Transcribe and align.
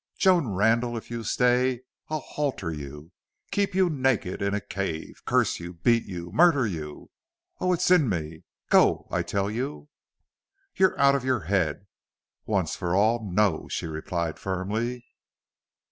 "Joan 0.17 0.47
Randle, 0.47 0.97
if 0.97 1.11
you 1.11 1.23
stay 1.23 1.81
I'll 2.09 2.21
halter 2.21 2.73
you 2.73 3.11
keep 3.51 3.75
you 3.75 3.87
naked 3.87 4.41
in 4.41 4.55
a 4.55 4.59
cave 4.59 5.21
curse 5.27 5.59
you 5.59 5.75
beat 5.75 6.05
you 6.07 6.31
murder 6.31 6.65
you! 6.65 7.11
Oh, 7.59 7.71
it's 7.71 7.91
in 7.91 8.09
me!... 8.09 8.43
Go, 8.71 9.07
I 9.11 9.21
tell 9.21 9.51
you!" 9.51 9.89
"You're 10.73 10.99
out 10.99 11.13
of 11.13 11.23
your 11.23 11.41
head. 11.41 11.85
Once 12.47 12.75
for 12.75 12.95
all 12.95 13.23
no!" 13.31 13.67
she 13.69 13.85
replied, 13.85 14.39
firmly. 14.39 15.05